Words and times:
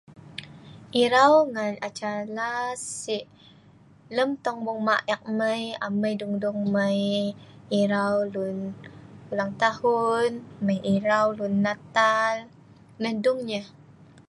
erau 1.03 1.33
ngan 1.53 1.73
acara 1.87 2.51
sik 3.01 3.23
lem 4.15 4.29
tongbong 4.43 4.81
ma' 4.87 5.05
ek 5.13 5.21
mai, 5.39 5.63
amai 5.85 6.13
dung 6.19 6.35
dung 6.43 6.59
mei 6.75 7.03
erau 7.81 8.15
lun 8.33 8.57
ulang 9.31 9.53
tahun, 9.61 10.29
mei 10.65 10.79
irau 10.95 11.27
lun 11.37 11.53
natal. 11.65 12.35
nah 13.01 13.13
dung 13.23 13.39
yah 13.51 13.67